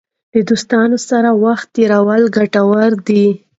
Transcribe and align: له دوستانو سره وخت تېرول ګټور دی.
له 0.33 0.41
دوستانو 0.49 0.97
سره 1.09 1.29
وخت 1.43 1.67
تېرول 1.75 2.23
ګټور 2.37 2.91
دی. 3.07 3.25